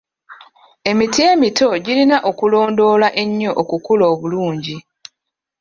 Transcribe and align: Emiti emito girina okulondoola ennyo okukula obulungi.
Emiti 0.89 1.19
emito 1.31 1.67
girina 1.85 2.17
okulondoola 2.29 3.07
ennyo 3.21 3.51
okukula 3.61 4.03
obulungi. 4.13 4.77